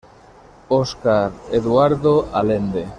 Oscar 0.69 1.31
Eduardo 1.51 2.27
Alende. 2.33 2.87